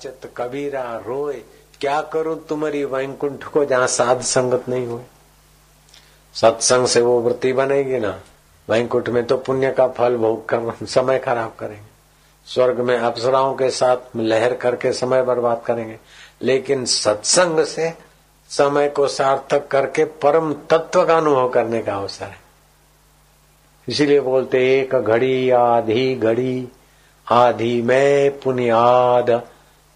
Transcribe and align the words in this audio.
चित 0.00 0.32
कबीरा 0.36 1.02
रोए। 1.06 1.42
क्या 1.80 2.02
करूँ 2.02 2.46
तुम्हारी 2.46 2.84
वैकुंठ 2.84 3.44
को 3.44 3.64
जहाँ 3.64 3.86
साध 3.86 4.20
संगत 4.20 4.68
नहीं 4.68 4.86
हुए? 4.86 5.02
सत्संग 6.34 6.86
से 6.86 7.00
वो 7.00 7.20
वृत्ति 7.20 7.52
बनेगी 7.52 7.98
ना। 7.98 8.20
वैकुंठ 8.68 9.08
में 9.08 9.24
तो 9.24 9.36
पुण्य 9.36 9.72
का 9.72 9.88
फल 9.88 10.16
भोग 10.16 10.48
कर 10.48 10.86
समय 10.86 11.18
खराब 11.18 11.56
करेंगे। 11.58 11.88
स्वर्ग 12.46 12.80
में 12.80 12.98
अप्सराओं 12.98 13.54
के 13.54 13.70
साथ 13.70 13.96
लहर 14.16 14.54
करके 14.54 14.92
समय 14.92 15.22
बर्बाद 15.22 15.62
करेंगे। 15.66 15.98
लेकिन 16.42 16.84
सत्संग 16.84 17.64
से 17.64 17.94
समय 18.48 18.88
को 18.88 19.08
सार्थक 19.08 19.68
करके 19.68 20.04
परम 20.04 20.52
तत्व 20.52 21.06
का 21.06 21.16
अनुभव 21.16 21.48
करने 21.48 21.82
का 21.82 21.96
अवसर 21.96 22.24
है। 22.24 22.40
इसीलिए 23.88 24.20
बोलते 24.20 24.80
एक 24.80 24.94
घड़ी 24.94 25.50
आधी 25.50 26.14
घड़ी, 26.14 26.68
आधी 27.32 27.82
में 27.82 28.40
पुनियाद 28.40 29.48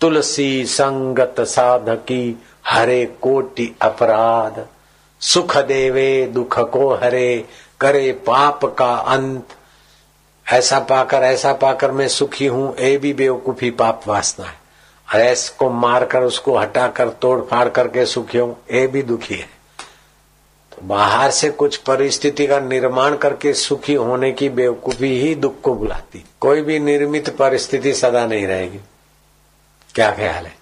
तुलसी 0.02 0.66
संगत 0.66 1.34
साधकी, 1.40 2.43
हरे 2.66 3.06
कोटि 3.06 3.76
अपराध। 3.82 4.66
सुख 5.20 5.56
देवे 5.56 6.26
दुख 6.26 6.58
को 6.58 6.94
हरे, 6.94 7.44
करे 7.80 8.12
पाप 8.12 8.64
का 8.64 8.94
अंत। 8.94 9.48
ऐसा 10.52 10.79
पाकर 10.79 11.18
ऐसा 11.18 11.52
पाकर 11.52 11.90
मैं 11.90 12.08
सुखी 12.08 12.46
हूँ, 12.46 12.76
ए 12.76 12.96
भी 12.96 13.12
बेवकूफ़ी 13.12 13.70
पाप 13.70 14.02
वासना 14.07 14.46
है। 14.46 14.54
और 15.14 15.20
ऐस 15.20 15.48
को 15.48 15.70
मारकर, 15.70 16.22
उसको 16.22 16.58
हटाकर, 16.58 17.08
तोड़ 17.08 17.40
फाड़ 17.40 17.68
करके 17.68 18.07
सुखी 18.07 18.38
हूँ, 18.38 18.57
ए 18.71 18.86
भी 18.86 19.02
दुखी 19.02 19.34
है। 19.34 19.48
तो 20.72 20.76
बाहर 20.82 21.30
से 21.30 21.50
कुछ 21.50 21.76
परिस्थिति 21.76 22.46
का 22.46 22.60
निर्माण 22.60 23.16
करके 23.16 23.54
सुखी 23.54 23.94
होने 23.94 24.32
की 24.32 24.48
बेवकूफ़ी 24.48 25.21
ही 25.21 25.34
दुख 25.34 25.60
को 25.60 25.74
बुलाती। 25.74 26.24
कोई 26.40 26.62
भी 26.62 26.79
निर्मित 26.79 27.36
परिस्थिति 27.36 27.94
सदा 27.94 28.26
नहीं 28.26 28.46
रहेगी। 28.46 28.80
क्या 29.94 30.12
ख्याल 30.12 30.46
है? 30.46 30.58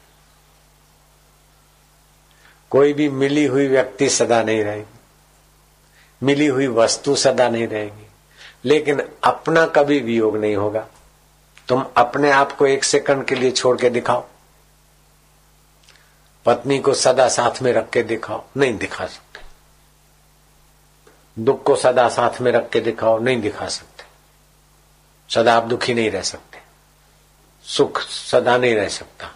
कोई 2.70 2.92
भी 2.92 3.08
मिली 3.08 3.44
हुई 3.44 3.68
व्यक्ति 3.68 4.10
सदा 4.10 4.42
नहीं 4.42 4.64
रहेगी। 4.64 5.00
मिली 6.22 6.46
हुई 6.46 6.66
वस्तु 6.66 7.16
सदा 7.16 7.48
नहीं 7.48 7.68
रहेगी। 7.68 8.06
लेकिन 8.64 9.08
अपना 9.24 9.66
कभी 9.66 10.00
वियोग 10.00 10.36
नहीं 10.36 10.56
होगा। 10.56 10.86
तुम 11.68 11.86
अपने 11.96 12.30
आप 12.30 12.52
को 12.52 12.66
एक 12.66 12.84
सेकंड 12.84 13.24
के 13.24 13.34
लिए 13.34 13.50
छोड़ 13.50 13.80
के 13.80 13.90
दिखाओ। 13.90 14.26
पत्नी 16.46 16.78
को 16.78 16.94
सदा 16.94 17.28
साथ 17.28 17.62
में 17.62 17.72
रख 17.72 17.90
के 17.90 18.02
दिखाओ। 18.02 18.44
नहीं 18.56 18.78
दिखा 18.78 19.06
सकते। 19.06 19.40
दुख 21.42 21.62
को 21.62 21.76
सदा 21.76 22.08
साथ 22.08 22.40
में 22.40 22.52
रख 22.52 22.70
के 22.70 22.80
दिखाओ। 22.80 23.18
नहीं 23.18 23.40
दिखा 23.40 23.68
सकते। 23.68 24.04
सदा 25.34 25.54
आप 25.54 25.62
दुखी 25.62 25.94
नहीं 25.94 26.10
रह 26.10 26.22
सकते। 26.22 26.59
सुख 27.76 28.00
सदा 28.00 28.56
नहीं 28.56 28.74
रह 28.74 28.88
सकता। 28.88 29.30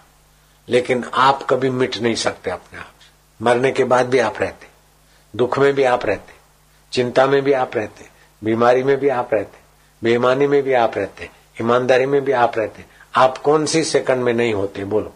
लेकिन 0.69 1.05
आप 1.15 1.47
कभी 1.51 1.71
मिट 1.71 1.99
नहीं 1.99 2.15
सकते 2.15 2.51
अपने 2.51 2.79
आप 2.79 2.93
से। 3.01 3.45
मरने 3.45 3.73
के 3.73 3.85
बाद 3.85 4.07
भी 4.07 4.19
आप 4.19 4.35
रहते। 4.41 4.67
दुख 5.37 5.59
में 5.59 5.75
भी 5.75 5.85
आप 5.85 6.07
रहते। 6.07 6.33
चिंता 6.93 7.27
में 7.27 7.43
भी 7.43 7.53
आप 7.53 7.77
रहते। 7.77 8.05
बीमारी 8.45 8.83
में 8.83 8.97
भी 8.97 9.09
आप 9.09 9.31
रहते। 9.35 9.59
बेईमानी 10.05 10.47
में 10.47 10.63
भी 10.63 10.73
आप 10.73 10.99
रहते। 10.99 11.31
ईमानदारी 11.61 12.07
में 12.07 12.25
भी 12.25 12.33
आप 12.33 12.59
रहते। 12.59 12.85
आप 13.17 13.39
कौन 13.39 13.67
सी 13.67 13.85
सेकंड 13.85 14.25
में 14.25 14.33
नहीं 14.33 14.55
होते, 14.55 14.85
बोलो। 14.85 15.13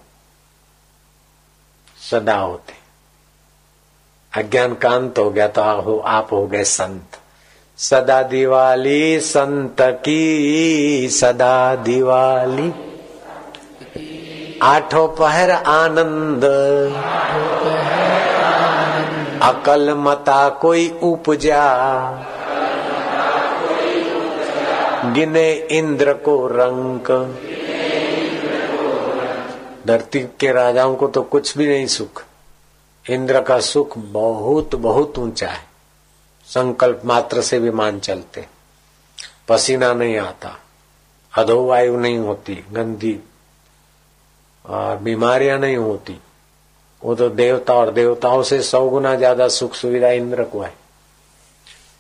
सदा 2.11 2.37
होते। 2.37 2.75
अज्ञान 4.41 4.75
कांत 4.75 5.19
हो 5.19 5.31
गया 5.31 5.49
तो 5.49 5.81
हो, 5.81 5.99
आप 5.99 6.33
हो 6.33 6.47
गए 6.47 6.65
संत। 6.65 7.19
सदा 7.77 8.23
दिवाली, 8.23 9.21
संत 9.21 9.77
की 9.81 11.09
सदा 11.09 11.75
दिवाली। 11.75 12.88
आठों 14.63 15.09
पहर 15.09 15.51
आनंद। 15.51 16.45
अकल 19.43 19.95
मता 19.95 20.49
कोई 20.49 21.01
उपजा। 21.03 21.65
गिने 25.05 25.53
इंद्र 25.53 26.13
को 26.13 26.47
रंक 26.47 27.11
धरती 29.87 30.21
के 30.21 30.53
राजाओं 30.53 30.97
को 30.97 31.09
तो 31.09 31.23
कुछ 31.23 31.59
भी 31.59 31.69
नहीं 31.69 31.87
सुख। 31.87 32.25
इंद्र 33.11 33.43
का 33.43 33.61
सुख 33.61 33.99
बहुत 33.99 34.75
बहुत 34.75 35.19
ऊँचा 35.19 35.49
है। 35.49 35.65
संकल्प 36.47 37.03
मात्र 37.05 37.43
से 37.43 37.59
विमान 37.59 38.01
चलते। 38.01 38.47
पसीना 39.49 39.93
नहीं 39.93 40.19
आता। 40.19 40.59
अधोवायु 41.39 41.97
नहीं 41.97 42.19
होती, 42.19 42.65
गंदी 42.73 43.21
और 44.69 44.97
बीमारियाँ 44.97 45.59
नहीं 45.59 45.77
होती। 45.77 46.19
वो 47.03 47.15
तो 47.15 47.29
देवता 47.29 47.75
और 47.75 47.93
देवताओं 47.93 48.43
से 48.43 48.63
सौ 48.63 48.89
गुना 48.89 49.15
ज़्यादा 49.15 49.49
सुख 49.49 49.75
सुविधा 49.75 50.09
इंद्र 50.09 50.45
को 50.45 50.61
है। 50.61 50.75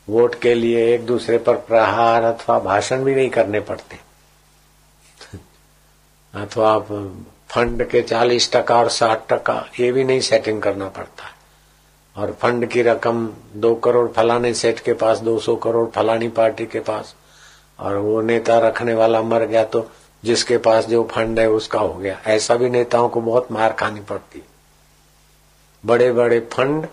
वोट 0.08 0.34
के 0.34 0.54
लिए 0.54 0.94
एक 0.94 1.06
दूसरे 1.06 1.38
पर 1.38 1.54
प्रहार 1.54 2.22
अथवा 2.22 2.58
भाषण 2.58 3.04
भी 3.04 3.14
नहीं 3.14 3.30
करने 3.30 3.60
पड़ते। 3.60 3.96
अथवा 6.34 6.72
आप 6.72 6.86
फंड 7.50 7.88
के 7.88 8.02
चालीस 8.02 8.52
टका 8.52 8.78
और 8.78 8.88
साठ 8.88 9.32
टका, 9.32 9.66
ये 9.80 9.92
भी 9.92 10.04
नहीं 10.04 10.20
सेटिंग 10.20 10.62
करना 10.62 10.88
पड़ता। 10.88 11.24
और 12.16 12.32
फंड 12.32 12.66
की 12.66 12.82
रकम 12.82 13.30
दो 13.56 13.74
करोड़ 13.74 14.08
फलाने 14.08 14.54
सेठ 14.54 14.80
के 14.80 14.92
पास, 14.92 15.18
दो 15.18 15.38
सौ 15.38 15.56
करोड़ 15.56 15.88
फलानी 15.88 16.28
पार्टी 16.28 16.66
के 16.66 16.80
पास, 16.80 17.14
और 17.78 17.96
वो 17.96 18.20
नेता 18.20 18.58
रखने 18.58 18.94
वाला 18.94 19.22
मर 19.22 19.44
गया 19.44 19.64
तो 19.64 19.90
जिसके 20.24 20.58
पास 20.58 20.86
जो 20.86 21.08
फंड 21.12 21.40
है 21.40 21.50
उसका 21.50 21.80
हो 21.80 21.94
गया। 21.94 22.20
ऐसा 22.26 22.54
भी 22.54 22.70
नेताओं 22.70 23.08
को 23.08 23.20
बहुत 23.20 23.52
मार 23.52 23.72
खानी 23.72 24.00
पड़ती। 24.00 24.42
बड़े 25.86 26.12
बड़े 26.12 26.40
फंड 26.52 26.86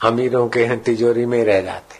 अमीरों 0.00 0.48
के 0.48 0.76
तिजोरी 0.76 1.26
में 1.26 1.44
रह 1.44 1.60
जाते। 1.60 1.98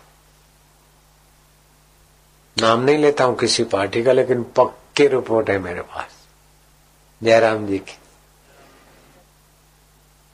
नाम 2.62 2.80
नहीं 2.80 2.98
लेता 2.98 3.24
हूँ 3.24 3.36
किसी 3.36 3.64
पार्टी 3.64 4.02
का, 4.02 4.12
लेकिन 4.12 4.42
पक्के 4.42 5.06
रिपोर्ट 5.06 5.50
है 5.50 5.58
मेरे 5.58 5.80
पास। 5.80 6.10
जयराम 7.22 7.66
जी 7.66 7.78
की। 7.78 7.98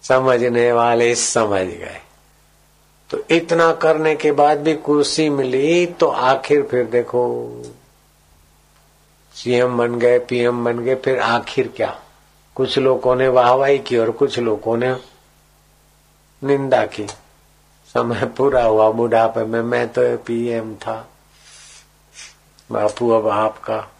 समझने 0.02 0.72
वाले 0.72 1.14
समझ 1.14 1.66
गए। 1.66 2.00
तो 3.10 3.22
इतना 3.30 3.72
करने 3.72 4.14
के 4.16 4.32
बाद 4.32 4.58
भी 4.58 4.74
कुर्सी 4.74 5.28
मिली 5.28 5.86
तो 5.86 6.06
आखिर 6.06 6.62
फिर 6.62 6.84
देखो। 6.84 7.22
सीएम 9.34 9.78
बन 9.78 9.98
गए, 9.98 10.18
पीएम 10.18 10.64
बन 10.64 10.78
गए, 10.78 10.94
फिर 10.94 11.20
आखिर 11.20 11.72
क्या? 11.76 12.00
कुछ 12.54 12.78
लोगों 12.78 13.16
ने 13.16 13.28
वाहवाही 13.28 13.78
की 13.78 13.96
और 13.96 14.10
कुछ 14.10 14.38
लोगों 14.38 14.76
ने 14.76 14.96
निंदा 16.44 16.86
की। 16.86 17.06
समय 17.86 18.26
पूरा 18.26 18.64
हुआ 18.64 18.90
बुढ़ापे 18.90 19.44
में, 19.44 19.62
मैं 19.62 19.88
तो 19.88 20.16
पीएम 20.16 20.74
था। 20.74 21.08
बापू 22.72 23.10
अब 23.10 23.28
आपका। 23.28 23.90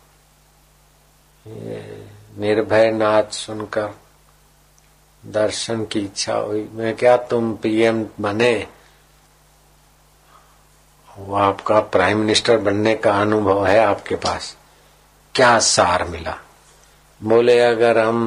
निर्भय 2.39 2.91
नाच 2.91 3.35
सुनकर 3.35 3.91
दर्शन 5.27 5.85
की 5.85 6.01
इच्छा 6.01 6.35
हुई। 6.35 6.69
मैं 6.73 6.97
क्या 6.97 7.17
तुम 7.17 7.55
पीएम 7.55 8.07
बने? 8.21 8.67
वो 11.19 11.37
आपका 11.37 11.81
प्राइम 11.81 12.19
मिनिस्टर 12.19 12.59
बनने 12.59 12.97
का 12.97 13.21
अनुभव 13.21 13.67
है 13.67 13.79
आपके 13.79 14.15
पास। 14.15 14.57
क्या 15.41 15.59
सार 15.59 16.05
मिला? 16.05 16.37
बोले, 17.23 17.59
अगर 17.61 17.99
हम 17.99 18.19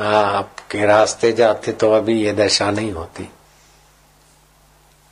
आपके 0.00 0.86
रास्ते 0.86 1.32
जाते 1.32 1.72
तो 1.72 1.92
अभी 1.92 2.22
ये 2.22 2.32
दशा 2.32 2.70
नहीं 2.70 2.92
होती। 2.92 3.28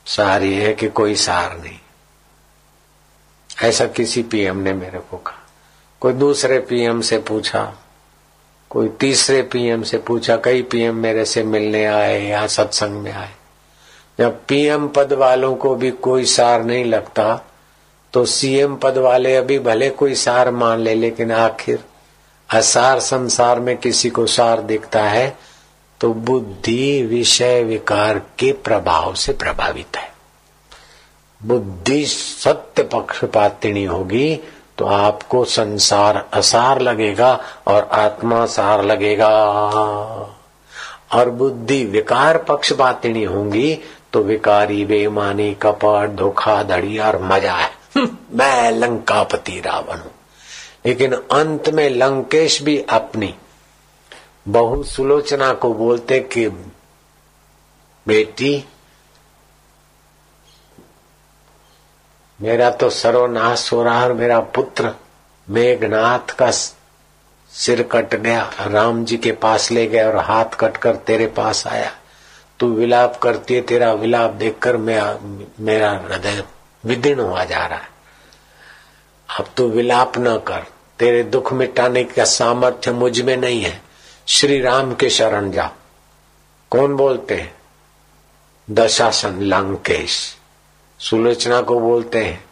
सार 0.05 0.43
ये 0.43 0.67
है 0.67 0.73
कि 0.73 0.87
कोई 0.89 1.15
सार 1.15 1.57
नहीं। 1.59 1.79
ऐसा 3.63 3.85
किसी 3.87 4.23
पीएम 4.23 4.57
ने 4.57 4.73
मेरे 4.73 4.99
को 4.99 5.17
कहा। 5.17 5.47
कोई 6.01 6.13
दूसरे 6.13 6.59
पीएम 6.59 7.01
से 7.01 7.19
पूछा, 7.19 7.73
कोई 8.69 8.89
तीसरे 8.89 9.41
पीएम 9.41 9.83
से 9.83 9.97
पूछा, 9.97 10.37
कई 10.37 10.61
पीएम 10.61 10.95
मेरे 10.95 11.25
से 11.25 11.43
मिलने 11.43 11.85
आए 11.85 12.21
या 12.21 12.47
सत्संग 12.47 13.01
में 13.01 13.13
आए। 13.13 13.33
जब 14.19 14.45
पीएम 14.47 14.87
पद 14.87 15.13
वालों 15.13 15.55
को 15.55 15.75
भी 15.75 15.91
कोई 15.91 16.25
सार 16.25 16.63
नहीं 16.63 16.85
लगता 16.85 17.45
तो 18.13 18.25
सीएम 18.25 18.75
पद 18.75 18.97
वाले 18.97 19.35
अभी 19.35 19.59
भले 19.59 19.89
कोई 19.89 20.15
सार 20.15 20.51
मान 20.51 20.79
ले, 20.79 20.93
लेकिन 20.95 21.31
आखिर 21.31 21.83
असार 22.49 22.99
संसार 22.99 23.59
में 23.59 23.75
किसी 23.77 24.09
को 24.09 24.25
सार 24.27 24.61
दिखता 24.63 25.03
है 25.03 25.37
तो 26.01 26.13
बुद्धि 26.13 27.01
विषय 27.03 27.63
विकार 27.63 28.19
के 28.39 28.51
प्रभाव 28.63 29.13
से 29.15 29.33
प्रभावित 29.33 29.97
है। 29.97 30.11
बुद्धि 31.41 32.05
सत्य 32.05 32.83
पक्षपातिनी 32.83 33.83
होगी 33.85 34.39
तो 34.77 34.85
आपको 34.85 35.43
संसार 35.45 36.25
असार 36.33 36.81
लगेगा 36.81 37.33
और 37.67 37.89
आत्मा 37.93 38.45
सार 38.47 38.83
लगेगा। 38.85 39.29
और 41.13 41.29
बुद्धि 41.31 41.83
विकार 41.85 42.37
पक्षपातिनी 42.43 43.23
होंगी 43.23 43.79
तो 44.13 44.21
विकारी 44.23 44.83
बेमानी, 44.85 45.53
कपट, 45.53 46.15
धोखा, 46.15 46.61
धड़ी 46.63 46.97
और 46.99 47.21
मज़ा 47.23 47.53
है। 47.53 47.69
मैं 48.31 48.71
लंकापति 48.71 49.61
रावण 49.65 49.97
हूँ। 49.97 50.11
लेकिन 50.85 51.13
अंत 51.13 51.69
में 51.69 51.89
लंकेश 51.89 52.61
भी 52.61 52.81
अपनी। 52.81 53.35
बहु 54.47 54.83
सुलोचना 54.83 55.53
को 55.53 55.73
बोलते 55.73 56.19
कि, 56.19 56.49
बेटी, 58.07 58.65
मेरा 62.41 62.69
तो 62.69 62.89
सर्वनाश 62.89 63.73
हो 63.73 63.83
रहा 63.83 64.03
और 64.03 64.13
मेरा 64.13 64.39
पुत्र 64.39 64.95
मेघनाथ 65.49 66.35
का 66.35 66.51
सिर 67.51 67.83
कट 67.83 68.15
गया, 68.15 68.53
राम 68.61 69.05
जी 69.05 69.17
के 69.17 69.31
पास 69.31 69.71
ले 69.71 69.87
गया 69.87 70.07
और 70.07 70.17
हाथ 70.17 70.45
कटकर 70.45 70.95
तेरे 70.95 71.27
पास 71.27 71.67
आया। 71.67 71.91
तू 72.59 72.67
विलाप 72.67 73.17
करती 73.17 73.53
है, 73.53 73.61
तेरा 73.61 73.93
विलाप 73.93 74.31
देखकर 74.31 74.77
मैं, 74.77 75.19
मेरा 75.59 75.91
हृदय 75.91 76.43
विदीर्ण 76.87 77.21
हुआ 77.21 77.43
जा 77.43 77.65
रहा 77.65 77.79
है। 77.79 77.89
अब 79.39 79.49
तू 79.57 79.69
विलाप 79.69 80.11
न 80.17 80.37
कर। 80.37 80.65
तेरे 80.99 81.23
दुख 81.23 81.53
मिटाने 81.53 82.03
का 82.03 82.25
सामर्थ्य 82.25 82.91
मुझमें 82.91 83.37
नहीं 83.37 83.61
है। 83.61 83.81
श्री 84.27 84.61
राम 84.61 84.95
के 84.95 85.09
शरण 85.09 85.51
जा। 85.51 85.71
कौन 86.69 86.95
बोलते 86.95 87.35
हैं? 87.35 87.55
दशासन 88.69 89.41
लंकेश। 89.41 90.37
सुलोचना 90.99 91.61
को 91.61 91.79
बोलते 91.79 92.25
हैं। 92.25 92.45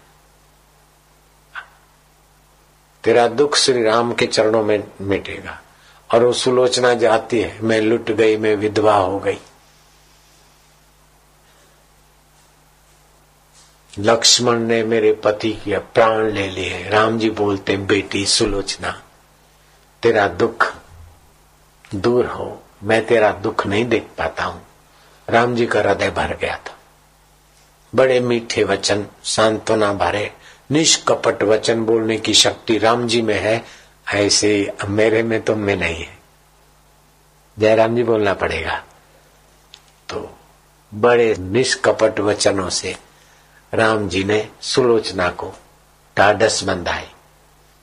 तेरा 3.03 3.27
दुख 3.27 3.57
श्री 3.57 3.83
राम 3.83 4.13
के 4.13 4.25
चरणों 4.25 4.63
में 4.63 4.83
मिटेगा। 5.01 5.61
और 6.13 6.23
वो 6.23 6.33
सुलोचना 6.33 6.93
जाती 6.93 7.41
है, 7.41 7.59
मैं 7.61 7.81
लुट 7.81 8.11
गई, 8.11 8.37
मैं 8.37 8.55
विधवा 8.55 8.95
हो 8.95 9.19
गई। 9.19 9.37
लक्ष्मण 13.99 14.59
ने 14.59 14.83
मेरे 14.83 15.13
पति 15.13 15.53
की 15.53 15.77
प्राण 15.77 16.31
ले 16.31 16.49
लिए 16.49 16.89
राम 16.89 17.19
जी 17.19 17.29
बोलते 17.29 17.77
बेटी, 17.77 18.25
सुलोचना, 18.25 19.01
तेरा 20.03 20.27
दुख 20.27 20.75
दूर 21.95 22.25
हो। 22.25 22.63
मैं 22.83 23.05
तेरा 23.05 23.31
दुख 23.31 23.67
नहीं 23.67 23.85
देख 23.85 24.07
पाता 24.17 24.43
हूँ। 24.43 24.67
राम 25.29 25.55
जी 25.55 25.65
का 25.65 25.79
हृदय 25.79 26.09
भर 26.09 26.37
गया 26.41 26.55
था। 26.55 26.77
बड़े 27.95 28.19
मीठे 28.19 28.63
वचन, 28.63 29.05
सांत्वना 29.23 29.93
भरे, 29.93 30.33
निष्कपट 30.71 31.43
वचन 31.43 31.85
बोलने 31.85 32.17
की 32.17 32.33
शक्ति 32.33 32.77
राम 32.77 33.07
जी 33.07 33.21
में 33.21 33.39
है। 33.39 33.65
ऐसे 34.13 34.73
मेरे 34.87 35.23
में 35.23 35.41
तो 35.41 35.55
में 35.55 35.75
नहीं 35.75 36.03
है। 36.03 36.17
जयराम 37.59 37.95
जी 37.95 38.03
बोलना 38.03 38.33
पड़ेगा। 38.33 38.83
तो 40.09 40.37
बड़े 40.93 41.35
निष्कपट 41.39 42.19
वचनों 42.19 42.69
से 42.69 42.95
राम 43.75 44.07
जी 44.09 44.23
ने 44.23 44.47
सुलोचना 44.63 45.29
को 45.31 45.53
टाडस 46.17 46.63
बंधाई। 46.63 47.07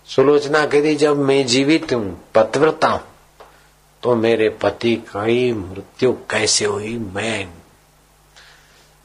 सुलोचना 0.08 0.64
कहती 0.66 0.94
जब 0.96 1.18
मैं 1.18 1.44
जीवित 1.46 1.92
हूँ, 1.92 2.20
पतव्रता 2.34 2.88
हूँ 2.88 3.00
तो 4.02 4.14
मेरे 4.16 4.48
पति 4.62 4.94
की 5.08 5.52
मृत्यु 5.52 6.12
कैसे 6.30 6.64
हुई, 6.64 6.96
मैं 7.14 7.48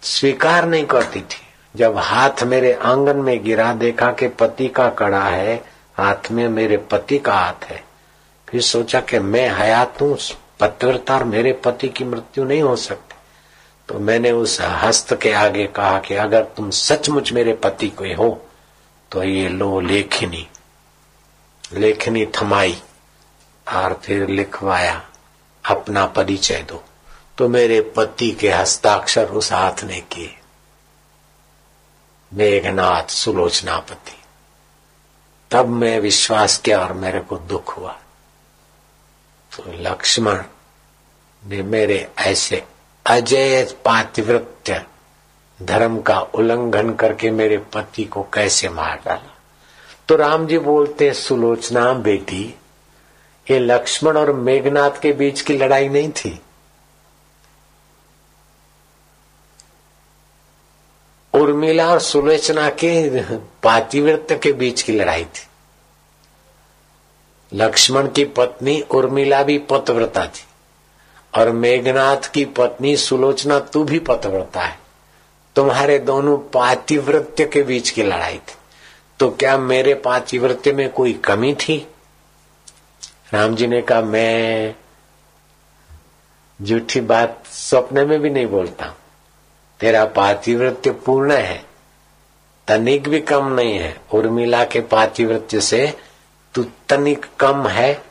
स्वीकार 0.03 0.65
नहीं 0.65 0.85
करती 0.85 1.19
थी। 1.21 1.45
जब 1.75 1.97
हाथ 1.97 2.43
मेरे 2.43 2.73
आँगन 2.73 3.17
में 3.17 3.43
गिरा, 3.43 3.71
देखा 3.73 4.11
कि 4.11 4.27
पति 4.29 4.67
का 4.67 4.89
कड़ा 4.89 5.23
है, 5.23 5.55
हाथ 5.95 6.31
में 6.31 6.47
मेरे 6.49 6.77
पति 6.91 7.17
का 7.19 7.33
हाथ 7.33 7.65
है, 7.65 7.83
फिर 8.47 8.61
सोचा 8.61 9.01
कि 9.01 9.19
मैं 9.19 9.49
हयात 9.49 10.01
हूँ, 10.01 10.17
पतिव्रता 10.59 11.19
मेरे 11.25 11.53
पति 11.65 11.87
की 11.89 12.05
मृत्यु 12.05 12.43
नहीं 12.43 12.61
हो 12.61 12.75
सकती। 12.75 13.06
तो 13.89 13.99
मैंने 13.99 14.31
उस 14.31 14.61
हस्त 14.61 15.13
के 15.21 15.33
आगे 15.33 15.67
कहा 15.67 15.99
कि 15.99 16.13
अगर 16.13 16.43
तुम 16.43 16.69
सचमुच 16.69 17.33
मेरे 17.33 17.53
पति 17.53 17.89
को 17.89 18.15
हो 18.15 18.49
तो 19.11 19.23
ये 19.23 19.49
लो 19.49 19.79
लेखनी। 19.79 20.47
लेखनी 21.73 22.25
थमाई, 22.25 22.81
और 23.67 24.01
फिर 24.03 24.27
लिखवाया, 24.27 25.09
अपना 25.65 26.05
परिचय 26.05 26.63
दो। 26.63 26.83
तो 27.37 27.49
मेरे 27.49 27.81
पति 27.81 28.31
के 28.31 28.51
हस्ताक्षर 28.51 29.25
उस 29.25 29.51
हाथ 29.51 29.83
ने 29.83 30.01
किए। 30.01 30.39
मेघनाथ 32.33 33.03
सुलोचनापति। 33.03 34.23
तब 35.51 35.67
मैं 35.67 35.99
विश्वास 35.99 36.57
किया 36.57 36.79
और 36.79 36.93
मेरे 36.93 37.19
को 37.19 37.37
दुख 37.37 37.77
हुआ। 37.77 37.91
तो 39.55 39.63
लक्ष्मण 39.67 40.43
ने 41.45 41.61
मेरे 41.61 42.11
ऐसे 42.17 42.63
अजय 43.07 43.63
पातिवृत्य 43.85 44.85
धर्म 45.61 46.01
का 46.01 46.19
उल्लंघन 46.19 46.93
करके 46.93 47.29
मेरे 47.31 47.57
पति 47.57 48.03
को 48.03 48.23
कैसे 48.33 48.69
मार 48.69 49.01
डाला? 49.05 49.35
तो 50.07 50.15
राम 50.15 50.47
जी 50.47 50.57
बोलते 50.59 51.13
सुलोचना 51.13 51.93
बेटी, 51.93 52.43
ये 53.51 53.59
लक्ष्मण 53.59 54.17
और 54.17 54.31
मेघनाथ 54.31 54.99
के 55.01 55.11
बीच 55.13 55.41
की 55.41 55.57
लड़ाई 55.57 55.89
नहीं 55.89 56.11
थी। 56.11 56.39
उर्मिला 61.33 61.87
और 61.87 61.99
सुलोचना 61.99 62.69
के 62.69 63.23
पातिव्रत्य 63.63 64.37
के 64.37 64.51
बीच 64.53 64.81
की 64.81 64.93
लड़ाई 64.93 65.25
थी। 65.25 65.47
लक्ष्मण 67.53 68.07
की 68.07 68.25
पत्नी 68.25 68.79
उर्मिला 68.81 69.43
भी 69.43 69.57
पतव्रता 69.57 70.25
थी। 70.25 70.45
और 71.37 71.51
मेघनाथ 71.51 72.31
की 72.33 72.45
पत्नी 72.45 72.95
सुलोचना, 72.97 73.59
तू 73.59 73.83
भी 73.83 73.99
पतव्रता 73.99 74.61
है। 74.61 74.79
तुम्हारे 75.55 75.99
दोनों 75.99 76.37
पातिव्रत्य 76.37 77.45
के 77.45 77.63
बीच 77.63 77.89
की 77.89 78.03
लड़ाई 78.03 78.37
थी। 78.37 78.55
तो 79.19 79.29
क्या 79.29 79.57
मेरे 79.57 79.93
पातिव्रत्य 79.93 80.71
में 80.71 80.89
कोई 80.89 81.13
कमी 81.13 81.53
थी? 81.53 81.87
राम 83.33 83.55
जी 83.55 83.67
ने 83.67 83.81
कहा, 83.81 84.01
मैं 84.01 84.75
झूठी 86.61 87.01
बात 87.01 87.43
सपने 87.47 88.05
में 88.05 88.19
भी 88.19 88.29
नहीं 88.29 88.45
बोलता 88.47 88.93
तेरा 89.79 90.05
पातिवृत्य 90.05 90.91
पूर्ण 90.91 91.31
है, 91.31 91.63
तनिक 92.67 93.09
भी 93.09 93.19
कम 93.21 93.47
नहीं 93.47 93.77
है। 93.79 93.95
उर्मिला 94.13 94.63
के 94.65 94.79
पातिवृत्य 94.81 95.61
से 95.61 95.97
तू 96.55 96.65
तनिक 96.89 97.25
कम 97.39 97.67
है, 97.67 98.01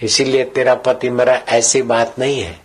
इसीलिए 0.00 0.44
तेरा 0.44 0.74
पति 0.74 1.10
मेरा 1.10 1.34
ऐसी 1.48 1.82
बात 1.82 2.18
नहीं 2.18 2.40
है। 2.40 2.63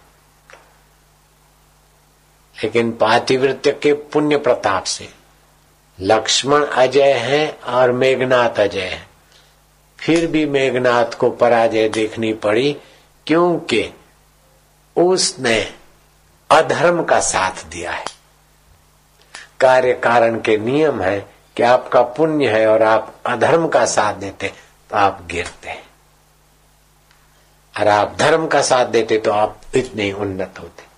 लेकिन 2.63 2.91
पातिवृत्य 2.91 3.71
के 3.71 3.93
पुण्य 3.93 4.37
प्रताप 4.37 4.83
से। 4.83 5.09
लक्ष्मण 5.99 6.65
अजय 6.65 7.13
है 7.13 7.59
और 7.65 7.91
मेघनाथ 7.91 8.59
अजय 8.59 8.81
है। 8.81 9.07
फिर 9.99 10.27
भी 10.27 10.45
मेघनाथ 10.45 11.17
को 11.17 11.29
पराजय 11.29 11.89
देखनी 11.89 12.33
पड़ी, 12.33 12.77
क्योंकि 13.27 13.93
उसने 14.95 15.73
अधर्म 16.49 17.03
का 17.03 17.19
साथ 17.19 17.65
दिया 17.65 17.91
है। 17.91 18.05
कार्य 19.59 19.93
कारण 19.93 20.39
के 20.41 20.57
नियम 20.57 21.01
है 21.01 21.19
कि 21.57 21.63
आपका 21.63 22.01
पुण्य 22.01 22.49
है 22.49 22.67
और 22.67 22.83
आप 22.83 23.15
अधर्म 23.25 23.67
का 23.67 23.85
साथ 23.85 24.13
देते 24.13 24.53
तो 24.89 24.97
आप 24.97 25.27
गिरते 25.31 25.69
हैं। 25.69 25.83
और 27.79 27.87
आप 27.87 28.15
धर्म 28.19 28.47
का 28.47 28.61
साथ 28.61 28.85
देते 28.85 29.17
तो 29.17 29.31
आप 29.31 29.61
इतने 29.75 30.11
उन्नत 30.11 30.59
होते। 30.59 30.88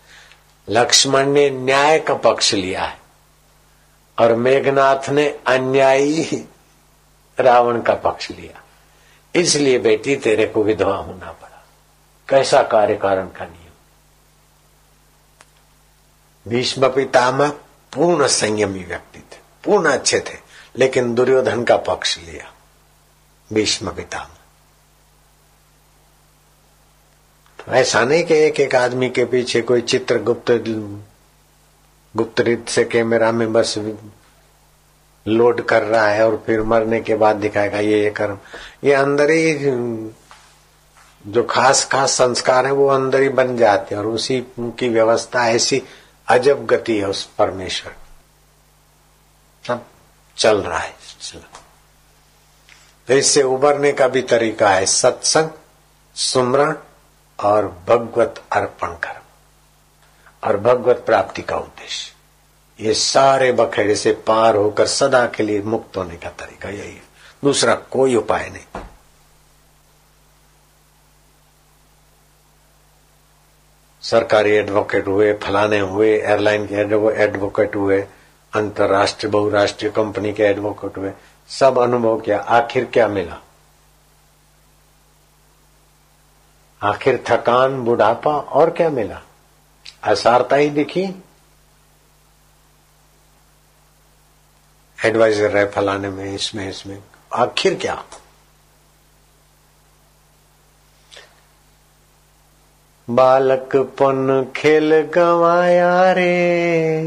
लक्ष्मण 0.69 1.25
ने 1.25 1.49
न्याय 1.49 1.99
का 1.99 2.13
पक्ष 2.13 2.53
लिया 2.53 2.83
है 2.83 2.99
और 4.19 4.35
मेघनाथ 4.35 5.09
ने 5.09 5.39
अन्यायी 5.47 6.47
रावण 7.39 7.81
का 7.81 7.93
पक्ष 7.93 8.31
लिया। 8.31 8.61
इसलिए 9.35 9.79
बेटी, 9.79 10.15
तेरे 10.15 10.45
को 10.45 10.63
विधवा 10.63 10.95
होना 10.95 11.31
पड़ा। 11.31 11.65
कैसा 12.29 12.63
कार्य 12.63 12.95
कारण 12.95 13.25
का 13.25 13.45
नियम? 13.45 13.61
भीष्म 16.47 16.89
पितामह 16.89 17.49
पूर्ण 17.93 18.27
संयमी 18.27 18.83
व्यक्ति 18.83 19.19
थे, 19.19 19.39
पूर्ण 19.63 19.89
अच्छे 19.89 20.19
थे, 20.19 20.37
लेकिन 20.77 21.15
दुर्योधन 21.15 21.63
का 21.63 21.77
पक्ष 21.77 22.17
लिया। 22.17 22.53
भीष्म 23.53 23.91
पिता 23.91 24.19
तो 24.19 24.31
ऐसा 27.69 28.03
नहीं 28.05 28.23
कि 28.23 28.35
एक 28.35 28.59
एक 28.59 28.75
आदमी 28.75 29.09
के 29.09 29.25
पीछे 29.25 29.61
कोई 29.61 29.81
चित्र 29.81 30.17
गुप्त 30.19 30.51
गुप्त 32.15 32.39
रीत 32.39 32.69
से 32.69 32.83
कैमरा 32.83 33.31
में 33.31 33.51
बस 33.53 33.75
लोड 35.25 35.61
कर 35.65 35.83
रहा 35.83 36.07
है 36.07 36.25
और 36.25 36.43
फिर 36.45 36.61
मरने 36.63 37.01
के 37.01 37.15
बाद 37.15 37.35
दिखाएगा 37.35 37.79
ये 37.79 38.01
ये 38.03 38.09
कर्म। 38.11 38.37
ये 38.83 38.93
अंदर 38.93 39.31
ही, 39.31 39.53
जो 41.25 41.43
खास 41.43 41.85
खास 41.85 42.11
संस्कार 42.11 42.65
है 42.65 42.71
वो 42.71 42.87
अंदर 42.87 43.21
ही 43.21 43.29
बन 43.29 43.55
जाते 43.57 43.95
हैं 43.95 44.01
और 44.01 44.07
उसी 44.07 44.39
की 44.59 44.89
व्यवस्था 44.89 45.47
ऐसी 45.49 45.81
अजब 46.27 46.65
गति 46.65 46.97
है 46.97 47.07
उस 47.07 47.23
परमेश्वर। 47.37 47.95
सब 49.65 49.85
चल 50.37 50.61
रहा 50.61 50.79
है 50.79 50.93
तो 53.07 53.13
इससे 53.13 53.43
उबरने 53.43 53.91
का 53.91 54.07
भी 54.07 54.21
तरीका 54.21 54.69
है। 54.69 54.85
सत्संग, 54.85 55.49
सुमरण 56.15 56.73
और 57.43 57.83
भगवत 57.87 58.43
अर्पण 58.51 58.87
कर्म। 58.87 59.21
और 60.43 60.57
भगवत 60.57 61.03
प्राप्ति 61.05 61.41
का 61.41 61.57
उद्देश्य। 61.57 62.13
ये 62.83 62.93
सारे 62.93 63.51
बखेड़े 63.51 63.95
से 63.95 64.11
पार 64.11 64.55
होकर 64.55 64.87
सदा 64.87 65.27
के 65.27 65.43
लिए 65.43 65.61
मुक्त 65.61 65.97
होने 65.97 66.15
का 66.15 66.29
तरीका 66.29 66.69
यही 66.69 66.95
है। 66.95 67.01
दूसरा 67.43 67.75
कोई 67.75 68.15
उपाय 68.15 68.49
नहीं। 68.49 68.81
सरकारी 74.01 74.51
एडवोकेट 74.51 75.07
हुए, 75.07 75.33
फलाने 75.33 75.79
हुए 75.79 76.19
एयरलाइन 76.19 76.67
के 76.67 76.75
एडवोकेट 77.23 77.75
हुए, 77.75 78.07
अंतरराष्ट्रीय, 78.53 79.31
बहुराष्ट्रीय 79.31 79.91
कंपनी 79.91 80.33
के 80.33 80.43
एडवोकेट 80.43 80.97
हुए, 80.97 81.11
सब 81.47 81.79
अनुभव 81.79 82.19
किया, 82.19 82.39
आखिर 82.39 82.85
क्या 82.85 83.07
मिला? 83.07 83.39
आखिर 86.83 87.23
थकान, 87.27 87.85
बुढ़ापा 87.85 88.31
और 88.31 88.69
क्या 88.69 88.89
मिला? 88.89 89.21
असारता 90.03 90.55
ही 90.55 90.69
दिखी? 90.69 91.23
एडवाइजर 95.05 95.51
रहे 95.51 95.65
फलाने 95.65 96.09
में, 96.09 96.35
इसमें 96.35 96.69
इसमें। 96.69 97.03
आखिर 97.33 97.75
क्या? 97.75 98.03
बालकपन 103.09 104.51
खेल 104.55 105.01
गवाया 105.01 106.11
रे। 106.11 107.01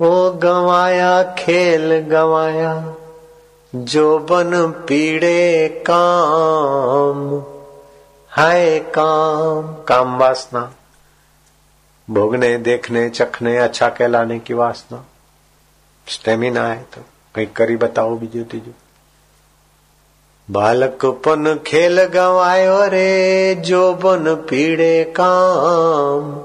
वो 0.00 0.30
गवाया, 0.30 1.22
खेल 1.22 1.98
गवाया। 1.98 2.94
जो 3.74 4.18
बन 4.18 4.70
पीड़े 4.70 5.68
काम 5.90 7.44
हाय 8.30 8.78
काम। 8.78 9.84
काम 9.84 10.18
वासना। 10.18 10.72
भोगने, 12.10 12.58
देखने, 12.58 13.08
चखने 13.10 13.58
अच्छा 13.58 13.88
कहलाने 13.88 14.38
की 14.38 14.54
वासना। 14.54 15.04
स्टेमिना 16.08 16.68
है 16.68 16.86
तो 16.94 17.00
कहीं 17.34 17.46
करी 17.46 17.76
बताओ 17.76 18.16
बीजू 18.16 18.42
तीजू। 18.42 18.70
बालकपन 20.50 21.60
खेल 21.66 22.04
गवायो 22.04 22.84
रे 22.84 23.54
जो 23.54 23.94
बन 23.94 24.34
पीड़े 24.34 25.14
काम। 25.20 26.44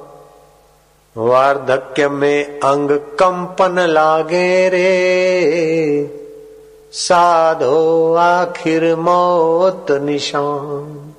वार्धक्य 1.18 2.10
में 2.10 2.60
अंग 2.60 2.92
कंपन 2.92 3.80
लागे 3.80 4.70
रे। 4.70 6.21
साधो 6.94 8.14
आखिर 8.14 8.96
मौत 8.96 9.92
निशान। 9.92 11.14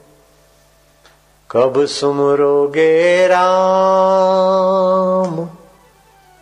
कब 1.50 1.84
सुमरोगे 1.84 3.26
राम? 3.26 5.48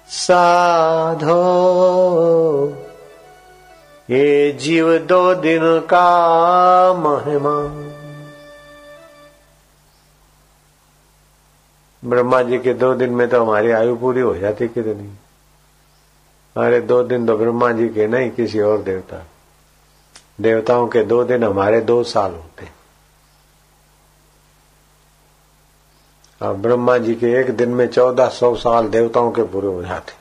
साधो। 0.09 1.53
ये 4.11 4.53
जीव 4.53 4.99
दो 4.99 5.35
दिन 5.35 5.61
का 5.63 6.93
महिमा। 6.93 7.87
ब्रह्मा 12.05 12.43
जी 12.43 12.59
के 12.59 12.75
दो 12.75 12.95
दिन 12.95 13.11
में 13.11 13.29
तो 13.29 13.43
हमारी 13.43 13.71
आयु 13.71 13.97
पूरी 13.97 14.21
हो 14.21 14.35
जाती 14.35 14.69
कितनी? 14.69 15.30
अरे 16.57 16.81
दो 16.81 17.03
दिन 17.03 17.27
तो 17.27 17.37
ब्रह्मा 17.37 17.71
जी 17.73 17.89
के 17.89 18.07
नहीं, 18.07 18.31
किसी 18.31 18.61
और 18.61 18.83
देवता। 18.83 19.25
देवताओं 20.41 20.87
के 20.89 21.05
दो 21.05 21.23
दिन 21.25 21.45
हमारे 21.45 21.81
दो 21.81 22.03
साल 22.05 22.33
होते 22.33 22.69
अब 26.41 26.61
ब्रह्मा 26.63 26.97
जी 26.99 27.15
के 27.15 27.33
एक 27.41 27.51
दिन 27.57 27.69
में 27.69 27.87
चौदह 27.87 28.29
सौ 28.29 28.55
साल 28.57 28.89
देवताओं 28.89 29.31
के 29.31 29.43
पूरे 29.43 29.67
हो 29.67 29.83
जाते 29.83 30.13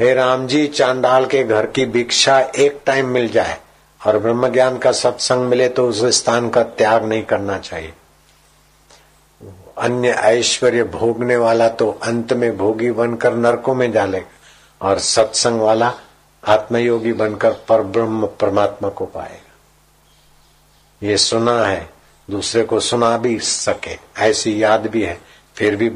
हे। 0.00 0.12
राम 0.14 0.46
जी 0.46 0.66
चांडाल 0.68 1.26
के 1.26 1.42
घर 1.44 1.66
की 1.66 1.84
भिक्षा 1.86 2.38
एक 2.40 2.80
टाइम 2.86 3.06
मिल 3.08 3.28
जाए 3.28 3.58
और 4.00 4.18
ब्रह्म 4.18 4.48
ज्ञान 4.48 4.78
का 4.78 4.92
सत्संग 4.92 5.48
मिले 5.48 5.68
तो 5.68 5.88
उस 5.88 6.04
स्थान 6.16 6.48
का 6.50 6.62
त्याग 6.62 7.04
नहीं 7.04 7.22
करना 7.24 7.58
चाहिए। 7.58 7.92
अन्य 9.78 10.08
ऐश्वर्य 10.08 10.84
भोगने 10.84 11.36
वाला 11.36 11.68
तो 11.68 11.90
अंत 12.02 12.32
में 12.32 12.56
भोगी 12.56 12.90
बनकर 12.90 13.34
नरकों 13.34 13.74
में 13.74 13.90
डालेगा 13.92 14.88
और 14.88 14.98
सत्संग 14.98 15.60
वाला 15.60 15.92
आत्मयोगी 16.44 17.12
बनकर 17.12 17.52
पर 17.68 17.82
ब्रह्म 17.82 18.26
परमात्मा 18.40 18.88
को 18.88 19.06
पाएगा 19.06 19.46
ये 21.02 21.16
सुना 21.16 21.64
है, 21.66 21.88
दूसरे 22.30 22.62
को 22.64 22.80
सुना 22.80 23.16
भी 23.18 23.38
सके, 23.38 23.98
ऐसी 24.18 24.62
याद 24.62 24.86
भी 24.86 25.02
है, 25.02 25.18
फिर 25.56 25.76
भी 25.76 25.88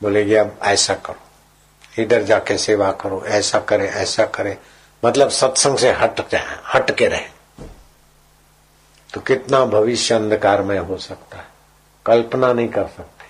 बोले 0.00 0.24
कि 0.24 0.34
अब 0.34 0.58
ऐसा 0.62 0.94
करो, 0.94 2.02
इधर 2.02 2.22
जाके 2.22 2.58
सेवा 2.58 2.90
करो, 2.92 3.22
ऐसा 3.24 3.58
करे 3.60 3.88
ऐसा 3.88 4.26
करे। 4.26 4.58
मतलब 5.02 5.28
सत्संग 5.30 5.78
से 5.78 5.92
हट 5.92 6.30
जाए 6.30 6.58
हट 6.74 6.90
के 6.90 7.06
रहे। 7.06 7.31
तो 9.14 9.20
कितना 9.20 9.64
भविष्य 9.64 10.14
अंधकार 10.14 10.62
में 10.62 10.78
हो 10.78 10.96
सकता 10.96 11.38
है? 11.38 11.46
कल्पना 12.06 12.52
नहीं 12.52 12.68
कर 12.68 12.84
सकते। 12.84 13.22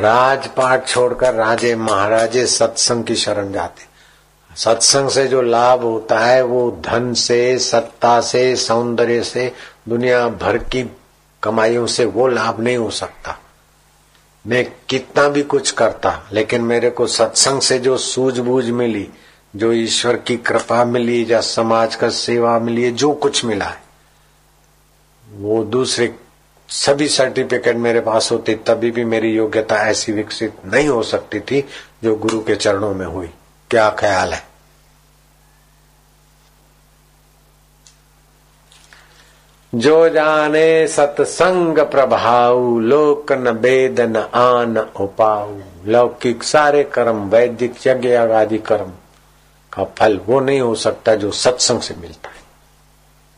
राजपाट 0.00 0.86
छोड़कर 0.86 1.34
राजे 1.34 1.76
महाराजे 1.76 2.46
सत्संग 2.46 3.04
की 3.04 3.16
शरण 3.16 3.52
जाते। 3.52 3.96
सत्संग 4.56 5.10
से 5.10 5.26
जो 5.26 5.42
लाभ 5.42 5.80
होता 5.80 6.18
है, 6.18 6.42
वो 6.42 6.70
धन 6.70 7.14
से, 7.14 7.58
सत्ता 7.58 8.20
से, 8.20 8.56
सौंदर्य 8.56 9.22
से, 9.22 9.52
दुनिया 9.88 10.28
भर 10.28 10.58
की 10.58 10.96
कमाइयों 11.42 11.86
से 11.86 12.04
वो 12.04 12.26
लाभ 12.26 12.60
नहीं 12.60 12.76
हो 12.76 12.90
सकता। 12.90 13.38
मैं 14.46 14.72
कितना 14.88 15.28
भी 15.28 15.42
कुछ 15.42 15.70
करता, 15.70 16.28
लेकिन 16.32 16.62
मेरे 16.62 16.90
को 16.90 17.06
सत्संग 17.06 17.60
से 17.60 17.78
जो 17.78 17.96
सूझबूझ 17.96 18.64
मिली, 18.64 19.08
जो 19.56 19.72
ईश्वर 19.72 20.16
की 20.16 20.36
कृपा 20.36 20.84
मिली, 20.84 21.26
या 21.28 21.40
समाज 21.40 21.94
का 21.94 22.08
सेवा 22.08 22.58
मिली 22.58 22.90
जो 22.90 23.12
कुछ 23.12 23.44
मिला 23.44 23.64
है, 23.64 23.82
वो 25.32 25.64
दूसरे 25.64 26.14
सभी 26.68 27.08
सर्टिफिकेट 27.08 27.76
मेरे 27.76 28.00
पास 28.00 28.32
होते, 28.32 28.54
तभी 28.54 28.90
भी 28.90 29.04
मेरी 29.04 29.30
योग्यता 29.30 29.76
ऐसी 29.76 30.12
विकसित 30.12 30.54
नहीं 30.66 30.88
हो 30.88 31.02
सकती 31.02 31.40
थी, 31.40 31.64
जो 32.04 32.16
गुरु 32.16 32.40
के 32.40 32.56
चरणों 32.56 32.94
में 32.94 33.06
हुई। 33.06 33.30
क्या 33.70 33.90
ख्याल 33.90 34.32
है? 34.32 34.55
जो 39.74 40.08
जाने 40.08 40.86
सत्संग 40.86 41.78
प्रभाव, 41.78 42.78
लोक 42.78 43.32
न 43.32 43.48
वेद 43.48 44.00
न 44.00 44.16
आन 44.34 44.78
उपाऊ 44.78 45.58
लौकिक 45.86 46.42
सारे 46.42 46.84
कर्म, 46.84 47.28
वैदिक 47.28 47.86
यज्ञ, 47.86 48.14
आदि 48.14 48.58
कर्म 48.58 48.92
का 49.72 49.84
फल 49.84 50.20
वो 50.26 50.40
नहीं 50.40 50.60
हो 50.60 50.74
सकता 50.74 51.14
जो 51.14 51.30
सत्संग 51.30 51.80
से 51.80 51.94
मिलता 52.00 52.28
है। 52.28 52.35